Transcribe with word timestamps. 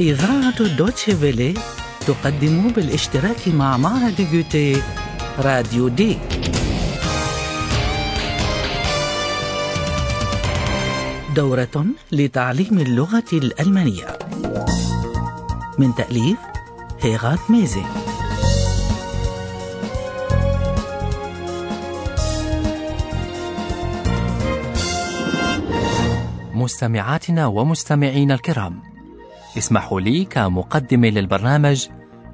إذاعة 0.00 0.62
دوتشي 0.76 1.16
فيلي 1.16 1.54
تقدم 2.06 2.68
بالاشتراك 2.68 3.48
مع 3.48 3.76
معهد 3.76 4.28
جوتي 4.32 4.82
راديو 5.38 5.88
دي. 5.88 6.18
دورة 11.36 11.86
لتعليم 12.12 12.78
اللغة 12.78 13.24
الألمانية. 13.32 14.18
من 15.78 15.94
تأليف 15.94 16.38
هيغات 17.00 17.50
ميزي. 17.50 17.82
مستمعاتنا 26.54 27.46
ومستمعينا 27.46 28.34
الكرام 28.34 28.89
اسمحوا 29.58 30.00
لي 30.00 30.24
كمقدم 30.24 31.04
للبرنامج 31.04 31.88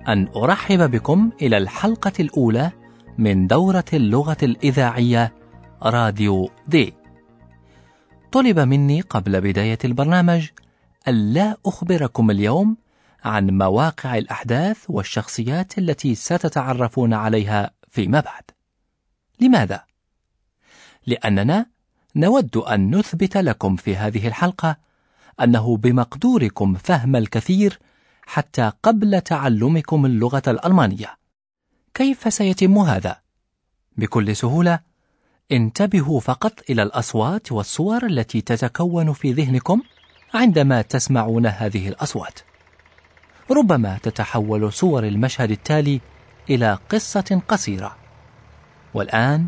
أن 0.08 0.28
أرحب 0.36 0.90
بكم 0.90 1.30
إلى 1.42 1.56
الحلقة 1.56 2.12
الأولى 2.20 2.70
من 3.18 3.46
دورة 3.46 3.84
اللغة 3.92 4.36
الإذاعية 4.42 5.32
راديو 5.82 6.50
دي 6.68 6.94
طلب 8.32 8.58
مني 8.58 9.00
قبل 9.00 9.40
بداية 9.40 9.78
البرنامج 9.84 10.48
ألا 11.08 11.56
أخبركم 11.66 12.30
اليوم 12.30 12.76
عن 13.24 13.58
مواقع 13.58 14.18
الأحداث 14.18 14.84
والشخصيات 14.88 15.78
التي 15.78 16.14
ستتعرفون 16.14 17.14
عليها 17.14 17.70
فيما 17.88 18.20
بعد. 18.20 18.42
لماذا؟ 19.40 19.84
لأننا 21.06 21.66
نود 22.16 22.56
أن 22.56 22.96
نثبت 22.96 23.36
لكم 23.36 23.76
في 23.76 23.96
هذه 23.96 24.28
الحلقة 24.28 24.76
أنه 25.42 25.76
بمقدوركم 25.76 26.74
فهم 26.74 27.16
الكثير 27.16 27.78
حتى 28.26 28.72
قبل 28.82 29.20
تعلمكم 29.20 30.06
اللغة 30.06 30.42
الألمانية. 30.48 31.16
كيف 31.94 32.34
سيتم 32.34 32.78
هذا؟ 32.78 33.16
بكل 33.96 34.36
سهولة 34.36 34.80
انتبهوا 35.52 36.20
فقط 36.20 36.70
إلى 36.70 36.82
الأصوات 36.82 37.52
والصور 37.52 38.06
التي 38.06 38.40
تتكون 38.40 39.12
في 39.12 39.32
ذهنكم 39.32 39.82
عندما 40.34 40.82
تسمعون 40.82 41.46
هذه 41.46 41.88
الأصوات. 41.88 42.38
ربما 43.50 43.98
تتحول 44.02 44.72
صور 44.72 45.04
المشهد 45.04 45.50
التالي 45.50 46.00
إلى 46.50 46.78
قصة 46.88 47.42
قصيرة. 47.48 47.96
والآن 48.94 49.46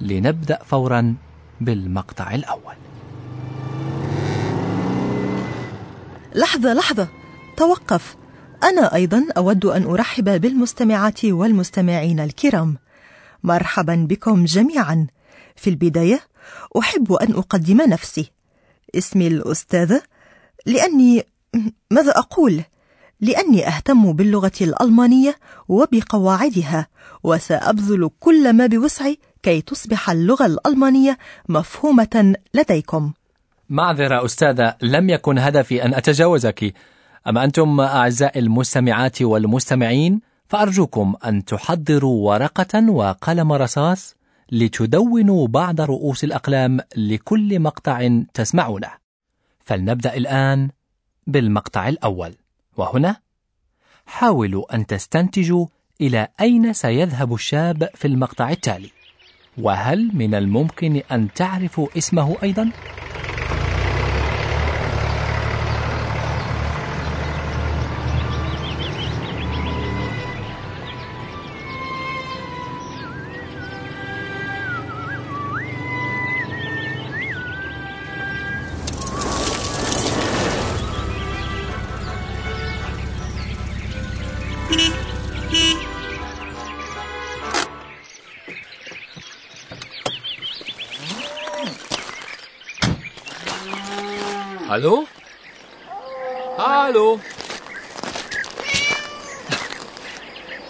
لنبدأ 0.00 0.58
فورا 0.64 1.16
بالمقطع 1.60 2.34
الأول. 2.34 2.83
لحظة 6.34 6.74
لحظة. 6.74 7.08
توقف. 7.56 8.16
أنا 8.62 8.94
أيضا 8.94 9.26
أود 9.36 9.64
أن 9.64 9.82
أرحب 9.82 10.40
بالمستمعات 10.40 11.24
والمستمعين 11.24 12.20
الكرام. 12.20 12.76
مرحبا 13.42 14.06
بكم 14.10 14.44
جميعا. 14.44 15.06
في 15.56 15.70
البداية 15.70 16.20
أحب 16.78 17.12
أن 17.12 17.32
أقدم 17.32 17.82
نفسي. 17.82 18.30
اسمي 18.94 19.26
الأستاذة 19.26 20.02
لأني 20.66 21.26
ماذا 21.90 22.10
أقول؟ 22.10 22.62
لأني 23.20 23.68
أهتم 23.68 24.12
باللغة 24.12 24.52
الألمانية 24.60 25.38
وبقواعدها 25.68 26.88
وسأبذل 27.22 28.10
كل 28.20 28.52
ما 28.52 28.66
بوسعي 28.66 29.18
كي 29.42 29.60
تصبح 29.60 30.10
اللغة 30.10 30.46
الألمانية 30.46 31.18
مفهومة 31.48 32.34
لديكم. 32.54 33.12
معذرة 33.68 34.24
أستاذة 34.24 34.76
لم 34.82 35.10
يكن 35.10 35.38
هدفي 35.38 35.84
أن 35.84 35.94
أتجاوزك. 35.94 36.74
أما 37.28 37.44
أنتم 37.44 37.80
أعزائي 37.80 38.40
المستمعات 38.40 39.22
والمستمعين 39.22 40.20
فأرجوكم 40.46 41.14
أن 41.24 41.44
تحضروا 41.44 42.30
ورقة 42.30 42.90
وقلم 42.90 43.52
رصاص 43.52 44.16
لتدونوا 44.52 45.46
بعض 45.46 45.80
رؤوس 45.80 46.24
الأقلام 46.24 46.80
لكل 46.96 47.60
مقطع 47.60 48.08
تسمعونه. 48.34 48.90
فلنبدأ 49.64 50.14
الآن 50.14 50.70
بالمقطع 51.26 51.88
الأول. 51.88 52.34
وهنا 52.76 53.16
حاولوا 54.06 54.74
أن 54.74 54.86
تستنتجوا 54.86 55.66
إلى 56.00 56.28
أين 56.40 56.72
سيذهب 56.72 57.34
الشاب 57.34 57.88
في 57.94 58.08
المقطع 58.08 58.50
التالي. 58.50 58.90
وهل 59.58 60.10
من 60.14 60.34
الممكن 60.34 61.02
أن 61.12 61.32
تعرفوا 61.32 61.88
اسمه 61.98 62.36
أيضا؟ 62.42 62.70
Hallo? 94.74 95.06
Hallo? 96.58 97.20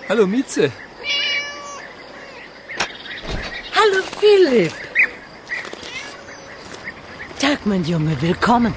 Hallo 0.09 0.25
Mieze. 0.32 0.66
Hallo 3.76 3.98
Philipp. 4.20 4.75
Tag, 7.41 7.65
mein 7.65 7.82
Junge, 7.91 8.15
willkommen. 8.20 8.75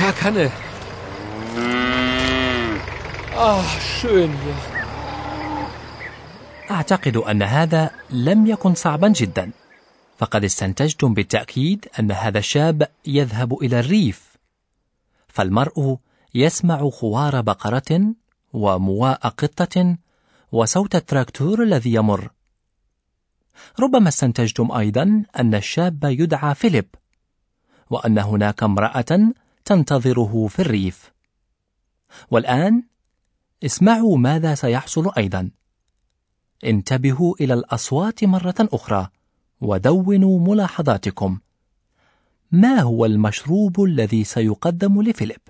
Verkanne. 0.00 0.50
Ah, 3.36 3.64
schön 4.00 4.30
hier. 4.42 4.58
أعتقد 6.70 7.16
أن 7.16 7.42
هذا 7.42 7.90
لم 8.10 8.46
يكن 8.46 8.74
صعبا 8.74 9.08
جدا. 9.08 9.50
فقد 10.22 10.44
استنتجتم 10.44 11.14
بالتأكيد 11.14 11.88
أن 11.98 12.12
هذا 12.12 12.38
الشاب 12.38 12.88
يذهب 13.06 13.62
إلى 13.62 13.80
الريف. 13.80 14.36
فالمرء 15.28 15.96
يسمع 16.34 16.90
خوار 16.90 17.40
بقرة 17.40 18.14
ومواء 18.52 19.28
قطة 19.28 19.96
وصوت 20.52 20.94
التراكتور 20.94 21.62
الذي 21.62 21.94
يمر. 21.94 22.30
ربما 23.80 24.08
استنتجتم 24.08 24.72
أيضا 24.72 25.24
أن 25.38 25.54
الشاب 25.54 26.04
يدعى 26.04 26.54
فيليب 26.54 26.86
وأن 27.90 28.18
هناك 28.18 28.62
امرأة 28.62 29.32
تنتظره 29.64 30.46
في 30.46 30.58
الريف. 30.58 31.12
والآن 32.30 32.82
اسمعوا 33.64 34.18
ماذا 34.18 34.54
سيحصل 34.54 35.12
أيضا. 35.16 35.50
انتبهوا 36.64 37.34
إلى 37.40 37.54
الأصوات 37.54 38.24
مرة 38.24 38.54
أخرى. 38.60 39.08
ودونوا 39.62 40.40
ملاحظاتكم. 40.40 41.38
ما 42.52 42.80
هو 42.80 43.04
المشروب 43.04 43.84
الذي 43.84 44.24
سيقدم 44.24 45.02
لفيليب؟ 45.02 45.40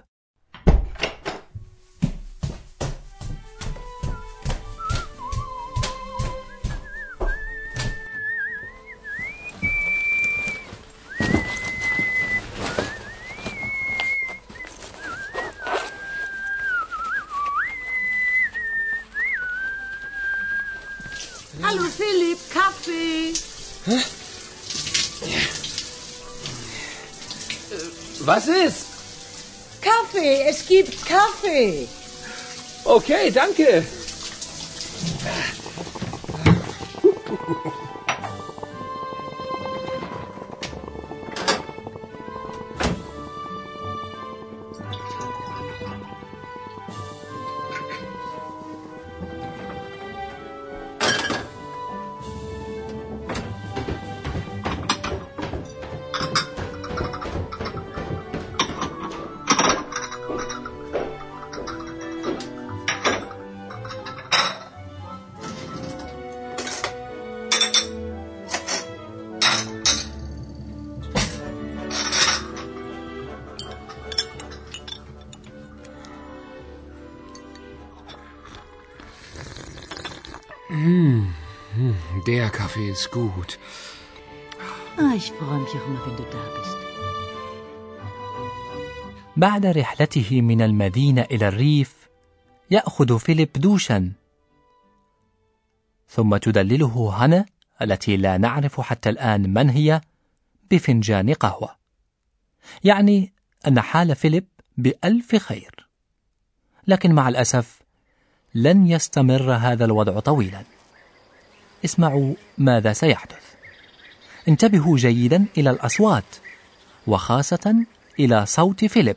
Was 28.34 28.48
ist? 28.48 28.86
Kaffee, 29.82 30.44
es 30.48 30.66
gibt 30.66 31.04
Kaffee. 31.04 31.86
Okay, 32.82 33.30
danke. 33.30 33.84
Kaffee 82.58 82.90
ist 82.96 83.10
gut. 83.10 83.50
Ah, 85.02 85.14
ich 85.20 85.28
freue 85.38 85.60
mich 85.64 85.74
auch 85.78 85.86
immer, 85.88 86.02
wenn 86.06 86.16
du 86.20 86.26
da 86.34 86.42
bist. 86.56 86.76
بعد 89.36 89.66
رحلته 89.66 90.40
من 90.42 90.62
المدينة 90.62 91.22
إلى 91.22 91.48
الريف 91.48 92.08
يأخذ 92.70 93.18
فيليب 93.18 93.52
دوشا 93.52 94.12
ثم 96.08 96.36
تدلله 96.36 97.24
هنا 97.24 97.46
التي 97.82 98.16
لا 98.16 98.38
نعرف 98.38 98.80
حتى 98.80 99.08
الآن 99.10 99.52
من 99.54 99.70
هي 99.70 100.00
بفنجان 100.70 101.32
قهوة 101.34 101.76
يعني 102.84 103.32
أن 103.66 103.80
حال 103.80 104.16
فيليب 104.16 104.48
بألف 104.76 105.36
خير 105.36 105.88
لكن 106.86 107.12
مع 107.12 107.28
الأسف 107.28 107.82
لن 108.54 108.86
يستمر 108.86 109.52
هذا 109.52 109.84
الوضع 109.84 110.20
طويلا 110.20 110.62
اسمعوا 111.84 112.34
ماذا 112.58 112.92
سيحدث 112.92 113.42
انتبهوا 114.48 114.96
جيدا 114.96 115.46
إلى 115.58 115.70
الأصوات 115.70 116.24
وخاصة 117.06 117.74
إلى 118.18 118.46
صوت 118.46 118.84
فيليب 118.84 119.16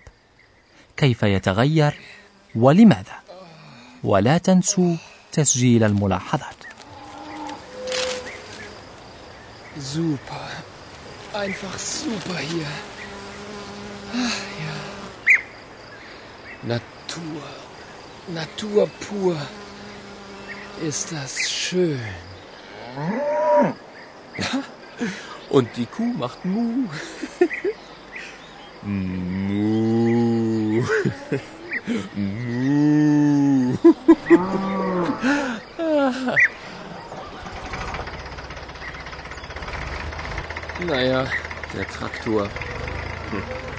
كيف 0.98 1.24
يتغير 1.24 2.00
ولماذا 2.56 3.20
ولا 4.04 4.38
تنسوا 4.38 4.96
تسجيل 5.32 5.84
الملاحظات 5.84 6.56
Super. 9.78 10.48
Einfach 11.34 11.78
super 11.78 12.38
hier. 12.40 12.66
Ach, 14.14 14.40
ja. 14.66 14.78
Natur. 16.64 17.44
Natur 18.34 18.88
pur. 19.02 19.36
Ist 20.82 21.12
das 21.12 21.50
schön. 21.50 22.00
Und 25.50 25.76
die 25.76 25.86
Kuh 25.86 26.14
macht 26.14 26.46
Mu. 26.46 26.88
Mu. 28.82 30.84
Mu. 32.16 33.78
Naja, 40.88 41.26
der 41.74 41.88
Traktor. 41.88 42.50
Hm. 43.30 43.75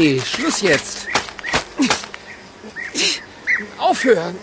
Schluss 0.00 0.62
jetzt. 0.62 1.08
Aufhören. 3.76 4.34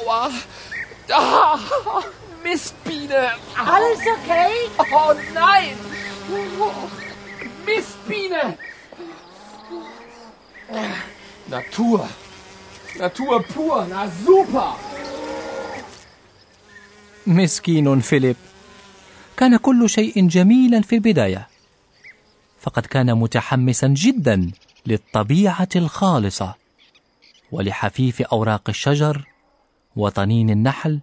Aua. 0.00 0.30
Ah, 1.12 1.58
Mistbiene. 2.42 3.30
Alles 3.56 4.00
okay? 4.00 4.52
Oh 4.92 5.14
nein. 5.32 5.76
Mistbiene. 7.64 8.58
Natur. 11.46 12.08
Natur 12.98 13.42
pur. 13.44 13.86
Na 13.88 14.08
super. 14.26 14.76
Miskin 17.24 17.86
und 17.86 18.02
Philipp 18.02 18.49
كان 19.40 19.56
كل 19.56 19.90
شيء 19.90 20.28
جميلا 20.28 20.80
في 20.80 20.94
البداية. 20.94 21.48
فقد 22.60 22.86
كان 22.86 23.14
متحمسا 23.14 23.86
جدا 23.86 24.50
للطبيعة 24.86 25.68
الخالصة 25.76 26.54
ولحفيف 27.52 28.22
أوراق 28.22 28.68
الشجر 28.68 29.26
وطنين 29.96 30.50
النحل 30.50 31.00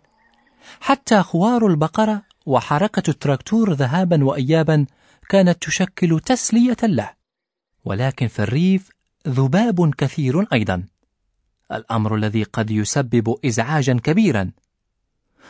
حتى 0.80 1.24
خوار 1.24 1.68
البقرة 1.68 2.22
وحركة 2.46 3.10
التراكتور 3.10 3.74
ذهابا 3.74 4.24
وايابا 4.24 4.86
كانت 5.30 5.64
تشكل 5.64 6.20
تسلية 6.20 6.78
له. 6.84 7.10
ولكن 7.86 8.28
في 8.28 8.40
الريف 8.40 8.90
ذباب 9.28 9.96
كثير 9.96 10.48
أيضا. 10.54 10.84
الأمر 11.72 12.16
الذي 12.16 12.44
قد 12.44 12.72
يسبب 12.72 13.36
ازعاجا 13.46 14.00
كبيرا. 14.04 14.52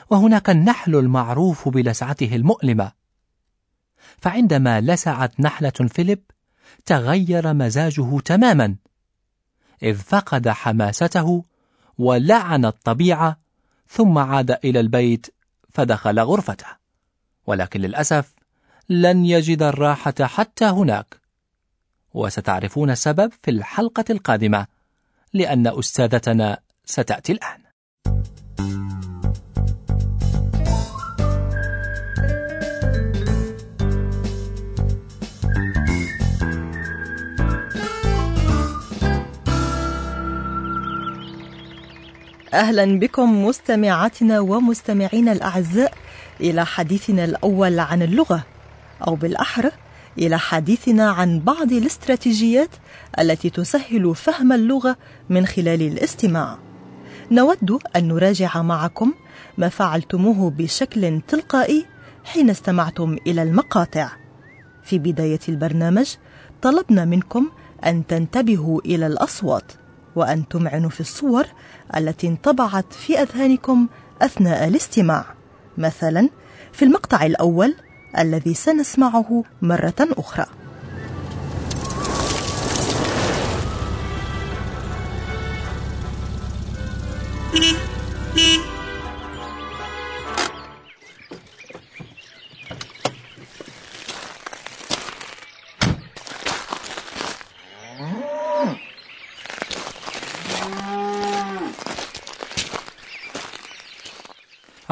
وهناك 0.10 0.50
النحل 0.50 0.96
المعروف 0.96 1.70
بلسعته 1.70 2.36
المؤلمة. 2.36 2.92
فعندما 4.18 4.82
لسعت 4.82 5.40
نحلة 5.40 5.70
فيليب 5.70 6.24
تغير 6.86 7.54
مزاجه 7.54 8.20
تماما. 8.20 8.76
إذ 9.84 9.96
فقد 9.96 10.50
حماسته 10.50 11.46
ولعن 11.98 12.66
الطبيعة 12.66 13.40
ثم 13.90 14.18
عاد 14.18 14.52
إلى 14.52 14.80
البيت 14.80 15.28
فدخل 15.70 16.20
غرفته. 16.20 16.68
ولكن 17.48 17.82
للأسف 17.82 18.34
لن 18.90 19.26
يجد 19.26 19.62
الراحة 19.62 20.14
حتى 20.22 20.66
هناك. 20.66 21.22
وستعرفون 22.14 22.90
السبب 22.90 23.32
في 23.44 23.52
الحلقة 23.52 24.06
القادمة 24.10 24.68
لأن 25.34 25.68
أستاذتنا 25.68 26.60
ستأتي 26.86 27.32
الآن. 27.32 27.68
أهلا 42.58 43.00
بكم 43.00 43.46
مستمعاتنا 43.46 44.40
ومستمعينا 44.40 45.32
الأعزاء 45.32 45.94
إلى 46.42 46.66
حديثنا 46.66 47.26
الأول 47.26 47.80
عن 47.80 48.02
اللغة 48.02 48.44
أو 49.08 49.16
بالأحرى 49.16 49.72
إلى 50.18 50.40
حديثنا 50.40 51.12
عن 51.12 51.40
بعض 51.40 51.72
الاستراتيجيات 51.72 52.70
التي 53.20 53.50
تسهل 53.50 54.16
فهم 54.16 54.54
اللغة 54.54 54.98
من 55.30 55.46
خلال 55.46 55.82
الاستماع. 55.82 56.58
نود 57.32 57.80
أن 57.96 58.08
نراجع 58.08 58.62
معكم 58.62 59.14
ما 59.58 59.70
فعلتموه 59.70 60.50
بشكل 60.50 61.22
تلقائي 61.28 61.86
حين 62.26 62.50
استمعتم 62.50 63.18
إلى 63.28 63.44
المقاطع. 63.44 64.12
في 64.84 65.00
بداية 65.00 65.40
البرنامج 65.50 66.16
طلبنا 66.62 67.06
منكم 67.06 67.50
أن 67.86 68.08
تنتبهوا 68.08 68.82
إلى 68.86 69.08
الأصوات 69.08 69.72
وأن 70.18 70.48
تمعنوا 70.48 70.90
في 70.90 71.00
الصور 71.02 71.46
التي 71.98 72.28
انطبعت 72.28 72.94
في 72.94 73.22
أذهانكم 73.22 73.88
أثناء 74.22 74.68
الاستماع. 74.68 75.26
مثلا 75.78 76.30
في 76.74 76.86
المقطع 76.86 77.26
الأول 77.26 77.76
الذي 78.18 78.54
سنسمعه 78.54 79.44
مرة 79.62 79.96
أخرى. 80.00 80.46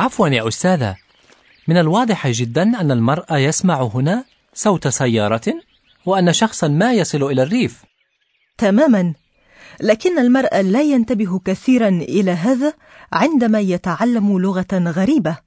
عفوا 0.05 0.27
يا 0.27 0.47
أستاذة. 0.47 0.95
من 1.67 1.77
الواضح 1.77 2.27
جدا 2.27 2.81
أن 2.81 2.91
المرء 2.91 3.35
يسمع 3.35 3.83
هنا 3.83 4.24
صوت 4.53 4.88
سيارة 4.88 5.53
وأن 6.05 6.33
شخصا 6.33 6.67
ما 6.67 6.93
يصل 6.93 7.24
إلى 7.24 7.43
الريف. 7.43 7.83
تماما. 8.57 9.13
لكن 9.81 10.19
المرء 10.19 10.62
لا 10.62 10.81
ينتبه 10.81 11.39
كثيرا 11.39 11.88
إلى 11.88 12.31
هذا 12.31 12.74
عندما 13.13 13.59
يتعلم 13.59 14.39
لغة 14.39 14.67
غريبة 14.74 15.38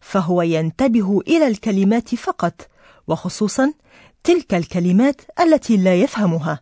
فهو 0.00 0.42
ينتبه 0.42 1.20
إلى 1.20 1.46
الكلمات 1.46 2.14
فقط 2.14 2.68
وخصوصا 3.08 3.72
تلك 4.24 4.54
الكلمات 4.54 5.20
التي 5.40 5.76
لا 5.76 5.94
يفهمها. 5.94 6.60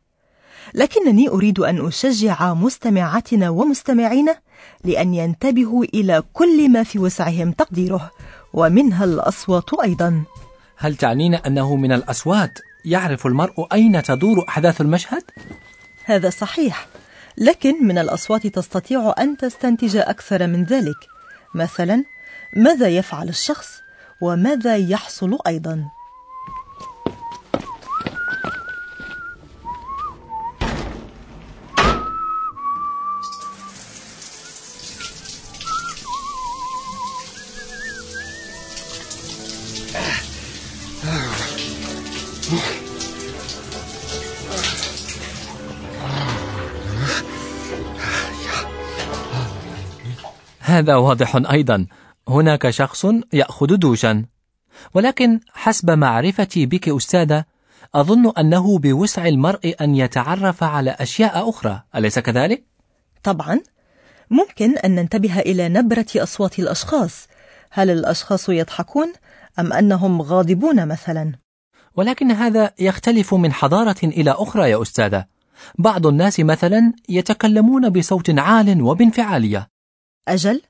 لكنني 0.74 1.28
أريد 1.28 1.58
أن 1.58 1.86
أشجع 1.86 2.54
مستمعاتنا 2.54 3.48
ومستمعينا 3.48 4.45
لأن 4.84 5.14
ينتبهوا 5.14 5.84
إلى 5.84 6.22
كل 6.32 6.68
ما 6.68 6.82
في 6.82 6.98
وسعهم 6.98 7.52
تقديره 7.52 8.10
ومنها 8.52 9.04
الأصوات 9.04 9.74
أيضا. 9.82 10.22
هل 10.76 10.96
تعنين 10.96 11.34
أنه 11.34 11.76
من 11.76 11.92
الأصوات 11.92 12.58
يعرف 12.84 13.26
المرء 13.26 13.66
أين 13.72 14.02
تدور 14.02 14.44
أحداث 14.48 14.80
المشهد؟ 14.80 15.22
هذا 16.04 16.30
صحيح 16.30 16.86
لكن 17.38 17.86
من 17.86 17.98
الأصوات 17.98 18.46
تستطيع 18.46 19.14
أن 19.18 19.36
تستنتج 19.36 19.96
أكثر 19.96 20.46
من 20.46 20.64
ذلك. 20.64 20.96
مثلا 21.54 22.04
ماذا 22.56 22.88
يفعل 22.88 23.28
الشخص؟ 23.28 23.68
وماذا 24.20 24.76
يحصل 24.76 25.38
أيضا؟ 25.46 25.84
هذا 50.66 50.96
واضح 50.96 51.36
أيضا. 51.50 51.86
هناك 52.28 52.70
شخص 52.70 53.06
يأخذ 53.32 53.76
دوشا. 53.76 54.24
ولكن 54.94 55.40
حسب 55.52 55.90
معرفتي 55.90 56.66
بك 56.66 56.88
أستاذة 56.88 57.44
أظن 57.94 58.32
أنه 58.38 58.78
بوسع 58.78 59.26
المرء 59.26 59.74
أن 59.80 59.94
يتعرف 59.94 60.62
على 60.62 60.90
أشياء 60.90 61.50
أخرى. 61.50 61.82
أليس 61.96 62.18
كذلك؟ 62.18 62.64
طبعا. 63.22 63.60
ممكن 64.30 64.78
أن 64.78 64.94
ننتبه 64.94 65.38
إلى 65.38 65.68
نبرة 65.68 66.06
أصوات 66.16 66.58
الأشخاص. 66.58 67.28
هل 67.70 67.90
الأشخاص 67.90 68.48
يضحكون 68.48 69.12
أم 69.58 69.72
أنهم 69.72 70.22
غاضبون 70.22 70.88
مثلا؟ 70.88 71.32
ولكن 71.96 72.30
هذا 72.30 72.72
يختلف 72.78 73.34
من 73.34 73.52
حضارة 73.52 74.04
إلى 74.04 74.30
أخرى 74.30 74.70
يا 74.70 74.82
أستاذة. 74.82 75.26
بعض 75.78 76.06
الناس 76.06 76.40
مثلا 76.40 76.92
يتكلمون 77.08 77.90
بصوت 77.90 78.38
عال 78.38 78.82
وبانفعالية. 78.82 79.75
أجل 80.28 80.62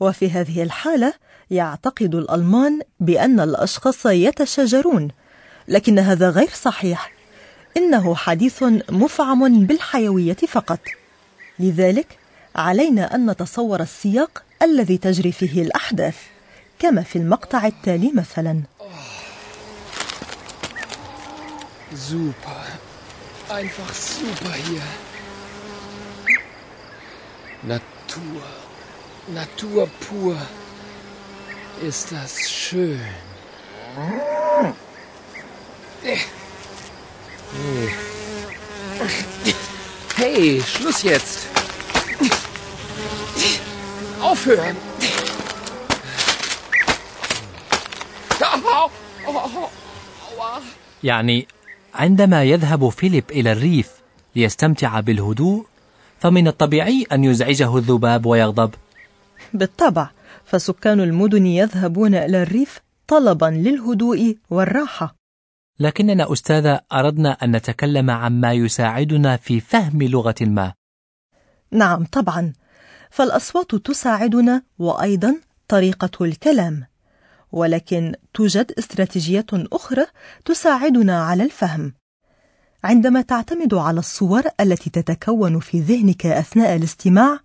وفي 0.00 0.30
هذه 0.30 0.62
الحالة 0.62 1.12
يعتقد 1.50 2.14
الألمان 2.14 2.80
بأن 3.00 3.40
الأشخاص 3.40 4.06
يتشاجرون 4.06 5.08
لكن 5.68 5.98
هذا 5.98 6.30
غير 6.30 6.50
صحيح 6.50 7.12
إنه 7.76 8.14
حديث 8.14 8.62
مفعم 8.90 9.66
بالحيوية 9.66 10.36
فقط 10.36 10.80
لذلك 11.58 12.18
علينا 12.56 13.14
أن 13.14 13.30
نتصور 13.30 13.80
السياق 13.80 14.42
الذي 14.62 14.98
تجري 14.98 15.32
فيه 15.32 15.62
الأحداث 15.62 16.16
كما 16.78 17.02
في 17.02 17.16
المقطع 17.16 17.66
التالي 17.66 18.12
مثلا 18.12 18.62
Super. 21.94 22.64
Einfach 23.48 23.94
super 23.94 24.52
hier. 24.66 24.82
Natur. 27.62 28.63
Natur 29.28 29.88
pur. 30.00 30.36
Ist 31.82 32.12
das 32.12 32.50
schön. 32.50 33.00
Hey, 40.16 40.62
Schluss 40.62 41.02
jetzt. 41.02 41.46
Aufhören. 44.20 44.76
يعني 51.04 51.46
عندما 51.94 52.44
يذهب 52.44 52.88
فيليب 52.88 53.24
إلى 53.30 53.52
الريف 53.52 53.90
ليستمتع 54.36 55.00
بالهدوء 55.00 55.66
فمن 56.20 56.48
الطبيعي 56.48 57.06
أن 57.12 57.24
يزعجه 57.24 57.76
الذباب 57.76 58.26
ويغضب 58.26 58.70
بالطبع 59.54 60.10
فسكان 60.44 61.00
المدن 61.00 61.46
يذهبون 61.46 62.14
إلى 62.14 62.42
الريف 62.42 62.80
طلبا 63.06 63.46
للهدوء 63.46 64.36
والراحة. 64.50 65.16
لكننا 65.80 66.32
أستاذة 66.32 66.80
أردنا 66.92 67.30
أن 67.30 67.56
نتكلم 67.56 68.10
عما 68.10 68.52
يساعدنا 68.52 69.36
في 69.36 69.60
فهم 69.60 70.02
لغة 70.02 70.34
ما. 70.40 70.72
نعم 71.70 72.04
طبعا. 72.04 72.52
فالأصوات 73.10 73.74
تساعدنا 73.74 74.62
وأيضا 74.78 75.40
طريقة 75.68 76.24
الكلام. 76.24 76.86
ولكن 77.52 78.14
توجد 78.34 78.72
استراتيجيات 78.78 79.54
أخرى 79.54 80.06
تساعدنا 80.44 81.24
على 81.24 81.42
الفهم. 81.42 81.94
عندما 82.84 83.22
تعتمد 83.22 83.74
على 83.74 83.98
الصور 83.98 84.42
التي 84.60 84.90
تتكون 84.90 85.60
في 85.60 85.80
ذهنك 85.80 86.26
أثناء 86.26 86.76
الاستماع 86.76 87.38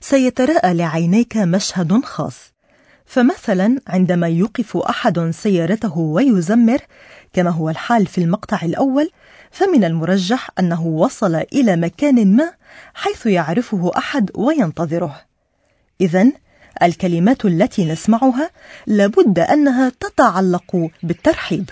سيتراءى 0.00 0.74
لعينيك 0.74 1.36
مشهد 1.36 2.04
خاص. 2.04 2.34
فمثلا 3.06 3.80
عندما 3.86 4.28
يوقف 4.28 4.76
أحد 4.76 5.30
سيارته 5.30 5.98
ويزمر 5.98 6.78
كما 7.32 7.50
هو 7.50 7.70
الحال 7.70 8.06
في 8.06 8.20
المقطع 8.20 8.62
الأول 8.62 9.10
فمن 9.50 9.84
المرجح 9.84 10.50
أنه 10.58 10.86
وصل 10.86 11.34
إلى 11.34 11.76
مكان 11.76 12.36
ما 12.36 12.52
حيث 12.94 13.26
يعرفه 13.26 13.90
أحد 13.96 14.30
وينتظره. 14.34 15.20
إذا 16.00 16.26
الكلمات 16.82 17.44
التي 17.44 17.84
نسمعها 17.84 18.50
لابد 18.86 19.38
أنها 19.38 19.92
تتعلق 20.00 20.90
بالترحيب. 21.02 21.70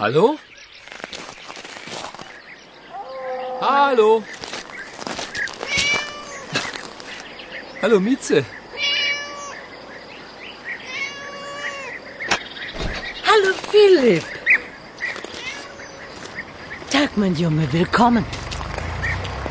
Hallo? 0.00 0.36
Hallo? 3.60 4.22
Hallo, 7.82 8.00
Mieze. 8.00 8.44
Hallo 13.28 13.50
Philipp. 13.70 14.24
Tag, 16.90 17.10
mein 17.16 17.34
Junge, 17.36 17.72
willkommen. 17.72 18.24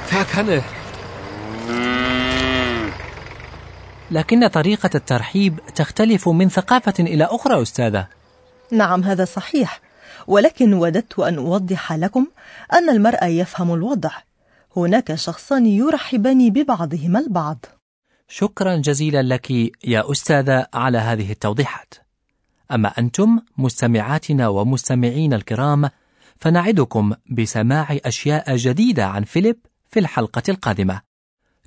Tag, 0.09 0.27
Hanne. 0.35 0.63
لكن 4.11 4.47
طريقة 4.47 4.89
الترحيب 4.95 5.59
تختلف 5.75 6.29
من 6.29 6.49
ثقافة 6.49 6.93
إلى 6.99 7.23
أخرى 7.23 7.61
أستاذة 7.61 8.07
نعم 8.71 9.03
هذا 9.03 9.25
صحيح 9.25 9.79
ولكن 10.27 10.73
وددت 10.73 11.19
أن 11.19 11.35
أوضح 11.35 11.93
لكم 11.93 12.27
أن 12.73 12.89
المرء 12.89 13.25
يفهم 13.25 13.73
الوضع. 13.73 14.11
هناك 14.77 15.15
شخصان 15.15 15.65
يرحبان 15.65 16.49
ببعضهما 16.49 17.19
البعض. 17.19 17.65
شكرا 18.27 18.75
جزيلا 18.75 19.23
لك 19.23 19.51
يا 19.83 20.11
أستاذة 20.11 20.67
على 20.73 20.97
هذه 20.97 21.31
التوضيحات. 21.31 21.93
أما 22.71 22.87
أنتم 22.99 23.39
مستمعاتنا 23.57 24.47
ومستمعين 24.47 25.33
الكرام 25.33 25.89
فنعدكم 26.39 27.13
بسماع 27.29 27.97
أشياء 28.05 28.55
جديدة 28.55 29.05
عن 29.05 29.23
فيليب 29.23 29.57
في 29.89 29.99
الحلقة 29.99 30.43
القادمة. 30.49 31.01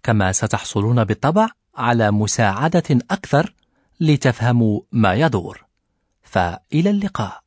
كما 0.03 0.33
ستحصلون 0.33 1.05
بالطبع 1.05 1.49
على 1.76 2.11
مساعدة 2.11 2.99
أكثر 3.11 3.55
لتفهموا 4.00 4.81
ما 4.93 5.15
يدور. 5.15 5.65
فإلى 6.23 6.91
اللقاء. 6.91 7.46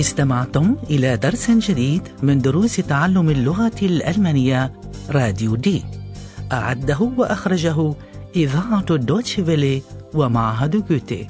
استمعتم 0.00 0.76
إلى 0.90 1.16
درس 1.16 1.50
جديد 1.50 2.02
من 2.22 2.38
دروس 2.38 2.76
تعلم 2.76 3.30
اللغة 3.30 3.80
الألمانية 3.82 4.72
راديو 5.10 5.56
دي. 5.56 5.84
أعده 6.52 7.00
وأخرجه 7.16 7.94
إذاعة 8.36 8.84
الدوتشفيلي 8.90 9.82
ومعهد 10.14 10.88
جوتي. 10.88 11.26